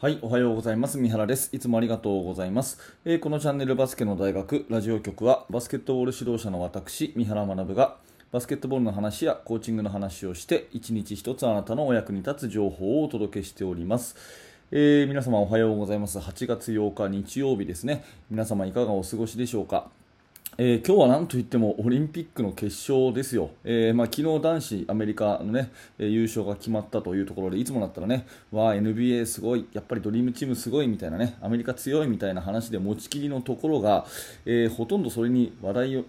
[0.00, 0.96] はい、おはようございます。
[0.96, 1.50] 三原です。
[1.52, 2.78] いつもありがとうございます。
[3.04, 7.96] えー、このチャンネルバスケの大学ラジオ局はバスケットボール指導者の私、三原学が
[8.30, 14.14] バスケットボールの話やコーチングの話をして一日一つあなたのお役に立つ情報をお届けしております。
[14.70, 16.20] えー、皆様おはようございます。
[16.20, 18.04] 8月8日日曜日ですね。
[18.30, 19.90] 皆様いかがお過ごしでしょうか？
[20.60, 25.70] えー、今日は何といってもオリンピックの決勝ですよ、えーまあ、昨日男子アメリカの、ね
[26.00, 34.04] え、優勝が決まったというところでいつもだったらねわ NBA すごいやっぱりドリームチームすごいみたいなねアメリカ強いみたいな話で持ちきりのところが、
[34.46, 36.04] え、ほとんどそれに話題を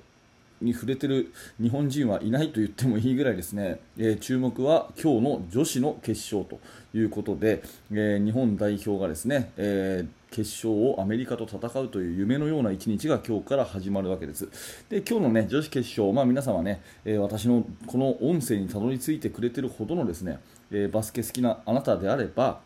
[0.62, 6.60] に触れてる日本人はいないと言ってもいいぐらいですね、えー、注目は今日の女子の決勝と
[6.98, 14.50] いうことで、えー、日本代表がですね、えー、決勝をアメリカと戦うという夢のような一日が今日から始まるわけです。
[14.90, 20.40] で今日の、ね、女子決勝、まあ、皆様ね、え私のこの音声にたどり着いてくれてるほどのですね、
[20.72, 22.60] えバスケ好きなあなたであれば、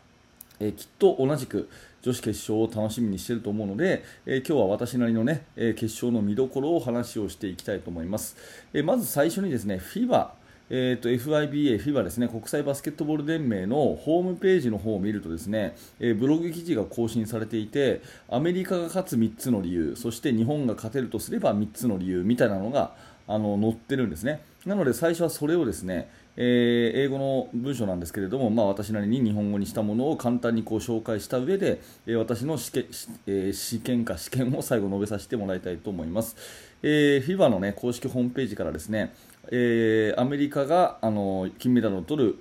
[0.60, 1.68] えきっと同じく
[2.02, 8.36] 女子決勝を楽しみにしていると思うので、え今日は私なりのね、え決勝の見どころを話をしていきたいと思います。
[8.74, 10.28] えまず最初にですね FIBA
[10.70, 22.94] えーと、FIBA、FIBA ですね、国際バスケットボール連盟のホームページの方を見るとですね、えー、ブログ記事が更新されていて、アメリカが勝つ3つの理由、そして日本が勝てるとすれば3つの理由みたいなのが
[23.26, 24.42] あの載ってるんですね。
[24.66, 32.84] なので最初はそれをですね、えー、英語の文章なんですけれども、まあ、私なりに日本語にしたものを簡単にこう紹介した上で、えー、私の試験,、
[33.26, 36.36] えー、試験か試験を最後述べさせてもらいたいと思います。
[36.82, 39.12] えー、FIBA の、ね、公式ホームページからですね、
[39.50, 42.38] えー、アメリカがあの金メダルを取る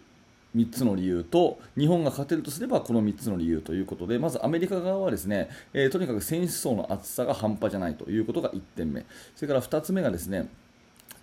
[0.56, 9.06] 3つの理由と日本が勝てるとすればこの3つの理由ということでまずアメリカ側はですね、えー、とにかく選手層の厚さが半端じゃないということが1点目。
[9.36, 10.48] それから2つ目がですね、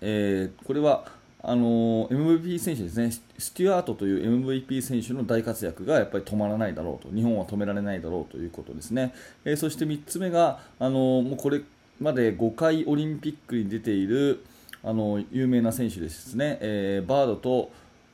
[0.01, 1.05] えー、これは
[1.43, 9.15] あの MVP 選手ですね、スチュアートという MVP 選手の大活躍がやっぱり止まらないだろうと、日本は止められないだろうということですね、
[9.45, 11.63] えー、そして3つ目が、あのもうこれ
[11.99, 14.45] まで5回オリンピックに出ている
[14.83, 17.71] あの有名な選手ですね、えー、バードと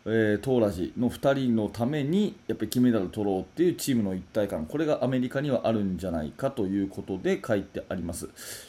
[0.09, 4.65] えー、トーラジの2人のためにやっぱり金メダルを取ろうっていうチームの一体感。
[4.65, 8.29] これがアメリカにはあるんじゃないかということで書いてあります。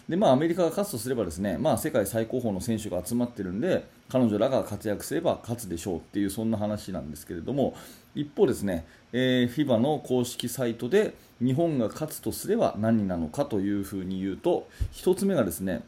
[0.09, 7.75] で、まあ、アメリカが勝つとすればですね、まあ、世界最高峰の選手が集まってるんで彼女らが活躍すれば勝つでしょうっていうそんな話なんですけれども
[8.15, 15.83] 一方ですね、えー、FIBA の公式サイトで日本が勝つとすれば何なのかというふうに言うと1つ目がですね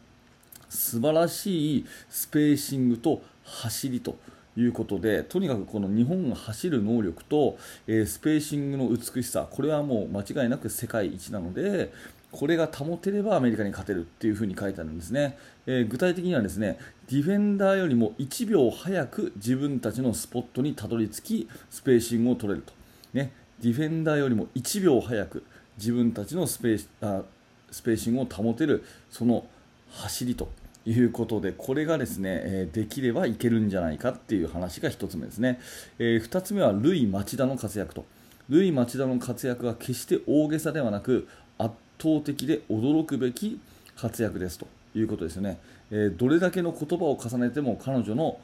[0.70, 4.18] 素晴らしいスペーシングと走りと
[4.56, 7.58] いうことでとにかくこの日本が走る能力と、
[7.88, 11.92] えー、スペーシングの美しさこれはもう間違いなく世界一なので
[12.32, 16.78] これが保てればアメリカに勝てるっていう風に書いてあるんですね、えー、具体的にはですね
[17.10, 22.74] ディフェンダーよりも1秒早く自分たちのスポットにたどり着きスペーシングを取れると、
[23.14, 23.32] ね、
[23.62, 25.44] ディフェンダーよりも1秒早く
[25.78, 27.24] 自分たちのスペーあ
[27.72, 29.46] スペーシングを保てるその
[29.92, 30.50] 走りと
[30.86, 35.60] いうことでこれがですね、えできればいけるんじゃないかっていう話が1つ目ですね、
[36.00, 38.06] え、2つ目はルイ・町田の活躍と。
[38.50, 41.28] ルイ・町田の活躍が決して大げさではなく
[41.60, 43.60] 圧倒的で驚くべき
[43.96, 45.60] 活躍ですということですよね、
[45.92, 48.40] え、どれだけの言葉を重ねても彼女の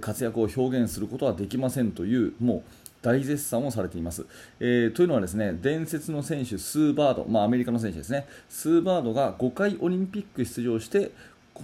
[0.00, 4.24] 活躍を表現することはできませんというもう大絶賛をされています、
[4.60, 11.10] えー、というのはですね伝説の選手スー・バード、まあ、アメリカの選手ですねスー・バードが5回オリンピック出場して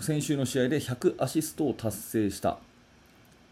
[0.00, 2.58] 先週の試合で100アシストを達成した、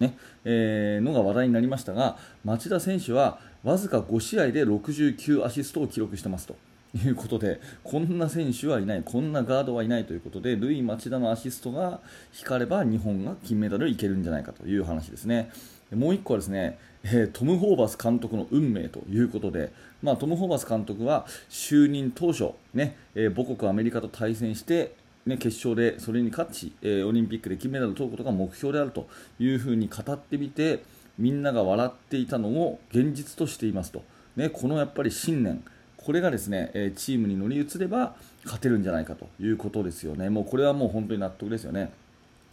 [0.00, 6.56] ねえー、のが話題になりましたが町田選手はわずか5試合で69アシストを記録してますと。
[7.04, 12.00] いうことでこんな選手はいないこんなガードはいないということでルイ・町田のアシストが
[12.32, 15.50] 光れば日本が金メダルいけるんじゃないかという話ですね。
[15.94, 24.94] もう1個はですね、えー、トム・ホーバス監督の運命ということで、まあ、トム・ホーバス監督は就任当初、ねえー、母国アメリカと対戦して
[25.26, 29.08] ね、決勝でそれに勝ち、えー、オリンピックで金メダルを取ることが目標であると
[29.40, 30.84] いうふうに語ってみて
[31.18, 34.04] みんなが笑っていたのを現実としていますと、
[34.36, 35.64] ね、このやっぱり信念。
[35.96, 41.90] これがですね、えチームに乗り移れば勝てるんじゃないかということですよね、もうこれはもう本当に納得ですよね。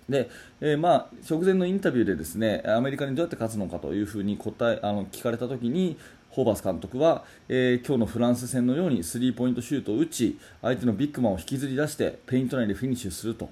[0.10, 0.30] で、
[0.62, 5.98] えー、まあ、直前のインタビューでですねアメリカにどうやって勝つのかというふうに答えあの聞かれたときに
[6.30, 13.50] ホーバス監督は、えー、今日のフランス戦のようにスリーポイントシュートを打ち相手のビッグマンを引きずり出してペイント内でフィニッシュすると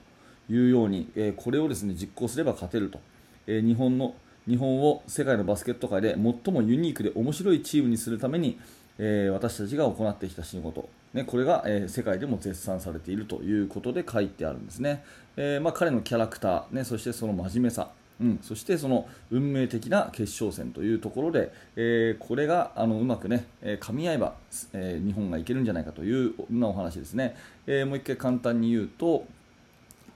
[0.50, 3.00] いうように、えー、これをですね実行すれば勝てると、
[3.46, 4.16] えー、日本の
[4.48, 8.60] 日本を世界のバスケット界で最もユニークで面白いチームにするために、
[8.98, 15.04] え私たちが行ってきた仕事、ね、これが、え世界でも絶賛されているということで書いてあるんですね、
[15.36, 17.90] えまあ、彼のキャラクター、ね、そしてその真面目さ。
[18.20, 24.36] うん、そしてその運命的な決勝戦というところで、えー、これがあのうまくね、え噛み合えば、
[24.74, 27.36] え、日本がいけるんじゃないかというようなお話ですね、
[27.66, 29.26] え、もう一回簡単に言うと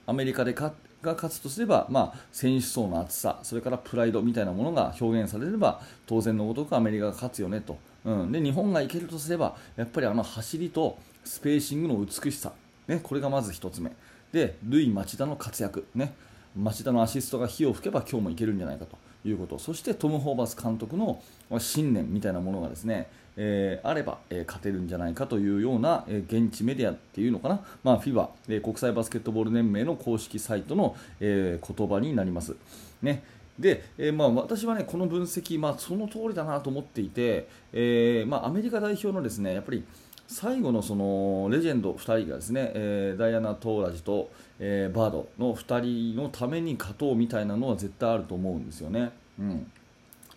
[0.06, 0.72] アメリカで勝
[1.02, 12.52] が勝つとすれば、まあ、選手層の厚さそれからプライドみたいなものが表現されれば当然のごとくアメリカが勝つよねと、うん、で日本がいけるとすればやっぱりあの走りとスペーシングの美しさ、
[12.86, 13.90] ね、これがまず1つ目。
[14.32, 16.14] でルイ・町田の活躍、ね、
[16.56, 18.96] 町田のアシストが火を吹けば今日もいけるんじゃないかと。
[19.28, 19.58] いうこと。
[19.58, 21.20] そしてトム・ホーバス監督の
[21.58, 32.56] 信念みたいなものがですね、えー、あれば、えー、勝てるんじゃないかというような、えー、現地メディアっていうのかな、まあ、FIBA、え国際バスケットボール連盟の公式サイトの、え言葉になります。
[33.02, 33.22] ね。
[33.58, 39.84] で、えー、まあ、私は、ね、この分析、まあ、その通りだなと思っていて、えーまあ、アメリカ代表のですねやっぱり
[40.28, 45.80] 最後のそのレジェンド2人がですね、えー、ダイアナ・トーラジと、えー、バードの2
[46.14, 49.10] 人のために勝とうみたいなのは絶対あると思うんですよね。
[49.38, 49.70] うん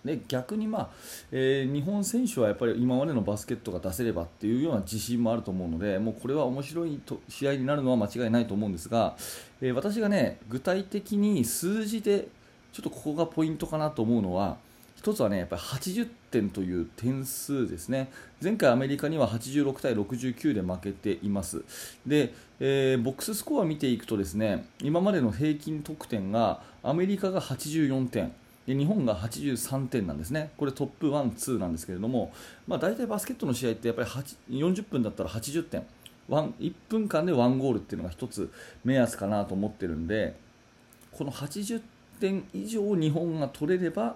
[0.06, 0.90] で逆に、まあ
[1.32, 9.18] えー、日本選手はやっぱり今までのバスケットが出せればっていうような自信もあると思うのでもうこれは面白いと試合になるのは間違いないと思うんですが、
[9.62, 12.30] えー、私がね具体的に数字で
[12.74, 14.58] ちょっとここがポイントかなと思うのは
[15.02, 18.12] 1つはねやっぱり80点という点数ですね。
[18.42, 21.64] 前回アメリカには86対69で負けています。
[22.06, 28.34] で、えー、ボックススコアを見ていくとですね今までの平均得点がアメリカが84点
[28.70, 32.32] で日本が83点なんですね、これトップ1、2なんですけれども、
[32.68, 34.10] まあ、大体バスケットの試合ってやっぱり
[34.60, 35.84] 40分だったら80点、
[36.30, 38.52] 1分間で1ゴールっていうのが1つ
[38.84, 40.36] 目安かなと思ってるんで、
[41.12, 41.82] この80
[42.20, 44.16] 点以上日本が取れれば、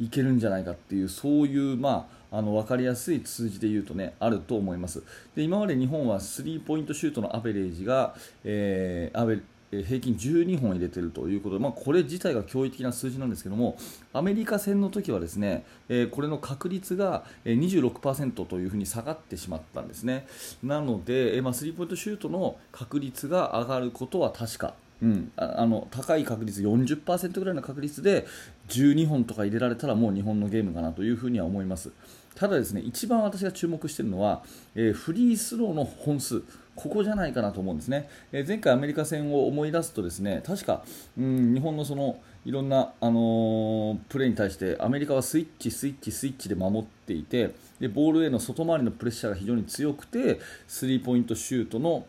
[0.00, 5.02] いけるんじゃないかっていうそういう、まあ、あの分かりやすい数字で言うとねあると思います。
[5.36, 9.40] で今まで日本はスリーポイントシュートのアベレージが、えー、アベ
[9.70, 13.76] 平均12本入れているということで、まあ、これ自体が驚異的な数字なんですけども
[14.12, 20.28] アメリカ戦の時はですね、えー、これの確率が26%というふに下がってしまったんですね。
[20.62, 24.74] なので、えー、まあ、スリーポイントシュートの確率が上がることは確か。
[25.02, 28.26] うん、ああの高い確率40%ぐらいの確率で
[28.68, 31.90] 12本とか入れられたらもう日本のゲームかなというふうには思います。
[32.34, 34.42] ただですね一番私が注目しているのは、
[34.74, 36.42] えー、フリースローの本数。
[36.74, 40.84] ここじゃないかなと思うんですね、えー、前回アメリカ戦を思い出すとですね確か、
[41.16, 52.06] うん、日本のそのいろんな、あのー、プレーに対してアメリカはスイッチ、スイッチ、スイッチで守っていてでボールへの外回りのプレッシャーが非常に強くてスリーポイントシュートの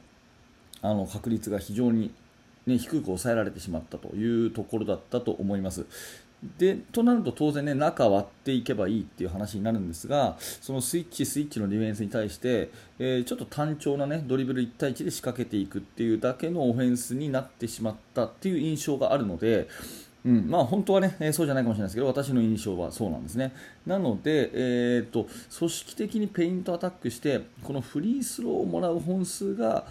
[0.81, 2.11] あの確率が非常に
[2.65, 5.85] ね、低く抑えられてしまったというところだったと思います。
[6.57, 12.69] でとなると当然、ね、中割っていけばいいっていう話になるんですがそのスイッチ、スイッチのディフェンスに対して、
[12.99, 19.67] えー、ちょっと単調な、ね、ドリブル1対1で仕掛けていくっていうだけのオフェンスになってしまったっていう印象があるので、
[20.23, 23.53] うんまあ、本当はね、えー、そうじゃないかもしれないですけど私の印象はそうなんですね。
[23.85, 25.27] なので、えーと
[25.57, 29.85] 組織的にペイントアタックしてこのフリースローをもらう本数が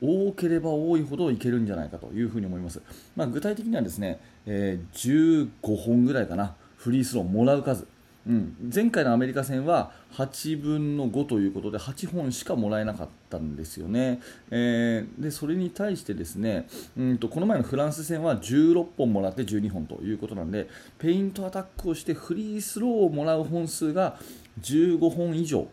[0.00, 2.80] 多ければ多いほどいけるんじゃないかというふうに思います、
[3.16, 6.54] まあ、具体的にはですね、えー、15本ぐらいかな。
[6.78, 7.86] フリースローもらう数、
[8.26, 20.68] うん、前回のアメリカ戦は8分の5ということで8本しかもらえなかったんですよね、えー、でそれに対してですねうんとこの前のフランス戦は16本もらって12本ということなんで
[20.98, 24.16] ペイントアタックをしてフリースローをもらう本数が
[24.62, 25.66] 15本以上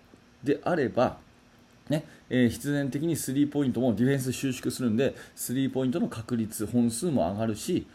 [0.43, 1.17] であれば
[1.89, 7.85] ねえー、必然的にスリーポイントもディフェンス収縮するんでスリーポイントの確率、本数も上がるし、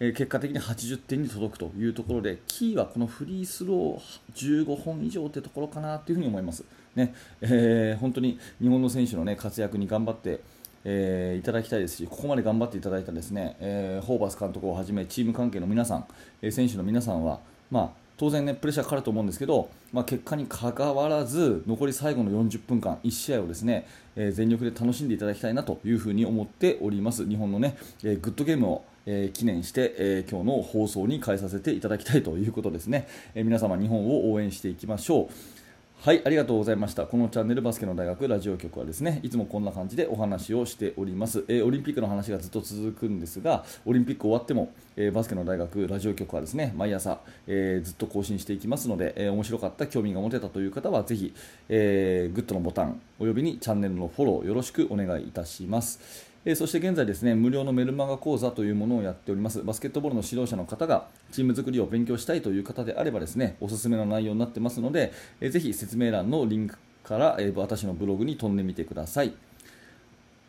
[0.00, 10.40] えー、結果的に80点に届くというところでキーはこのフリースロー15本以上というところかなというふに思います、ねえー、本当に日本の選手の、ね、活躍に頑張って
[10.88, 16.06] えー、いただきたいですしここまで頑張っていただいたですね、えー、ホーバス監督をはじめチーム関係の皆さん、
[16.40, 17.40] えー、選手の皆さんは、
[17.72, 27.28] まあ、当然ねプレッシャーかかると思うんですけど、まあ、結果にかかわらず残り最後の40分間1試合をですね、えー、全力で楽しんでいただきたいなというふに思っております。
[27.28, 33.06] 日本のね、えー、グッドゲームをえー、記念して、え、今日の放送に代えさせていただきたいということですね、
[33.36, 35.65] え、皆様日本を応援していきましょう。
[36.02, 37.04] はい、ありがとうございました。
[37.04, 41.44] このチャンネルバスケの大学ラジオ局はですね、いつもこんな感じでお話をしております。
[41.48, 51.34] えー、オリンピックの話がずっと続くんですが、オリンピック終わっても、えー、バスケの大学ラジオ局はですね、毎朝、えー、ずっと更新していきますので、え面白かった、興味が持てたという方はぜひ、
[51.68, 56.35] えグッドのボタンおよびにチャンネルのフォローよろしくお願いいたします。
[56.48, 59.62] えそして現在ですね無料のメルマガ講座というものをやっております。
[59.62, 69.34] バスケットボールの指導者の方がチーム作りを勉強したいという方であればですねおすすめの内容になってますので、えぜひ説明欄のリンクから、え私のブログに飛んでみてください。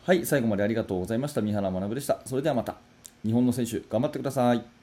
[0.04, 1.42] はい最後までありがとうございました。
[1.42, 2.22] 三原学でした。
[2.25, 2.75] それではまた。
[3.25, 4.77] 日本の選手頑張ってください。